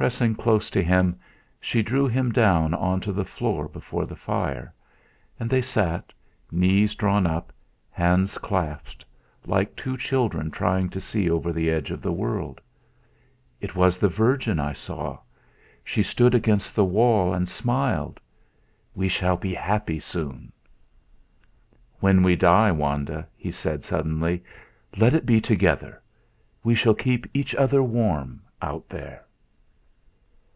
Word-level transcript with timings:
Pressing 0.00 0.34
close 0.34 0.70
to 0.70 0.82
him, 0.82 1.18
she 1.60 1.82
drew 1.82 2.08
him 2.08 2.32
down 2.32 2.72
on 2.72 3.02
to 3.02 3.12
the 3.12 3.22
floor 3.26 3.68
before 3.68 4.06
the 4.06 4.16
fire; 4.16 4.72
and 5.38 5.50
they 5.50 5.60
sat, 5.60 6.14
knees 6.50 6.94
drawn 6.94 7.26
up, 7.26 7.52
hands 7.90 8.38
clasped, 8.38 9.04
like 9.44 9.76
two 9.76 9.98
children 9.98 10.50
trying 10.50 10.88
to 10.88 11.02
see 11.02 11.28
over 11.28 11.52
the 11.52 11.68
edge 11.70 11.90
of 11.90 12.00
the 12.00 12.14
world. 12.14 12.62
"It 13.60 13.76
was 13.76 13.98
the 13.98 14.08
Virgin 14.08 14.58
I 14.58 14.72
saw. 14.72 15.18
She 15.84 16.02
stood 16.02 16.34
against 16.34 16.74
the 16.74 16.82
wall 16.86 17.34
and 17.34 17.46
smiled. 17.46 18.20
We 18.94 19.06
shall 19.06 19.36
be 19.36 19.52
happy 19.52 19.98
soon." 20.00 20.50
"When 21.98 22.22
we 22.22 22.36
die, 22.36 22.72
Wanda," 22.72 23.28
he 23.36 23.50
said, 23.50 23.84
suddenly, 23.84 24.42
"let 24.96 25.12
it 25.12 25.26
be 25.26 25.42
together. 25.42 26.00
We 26.64 26.74
shall 26.74 26.94
keep 26.94 27.26
each 27.34 27.54
other 27.54 27.82
warm, 27.82 28.40
out 28.62 28.88
there." 28.88 29.26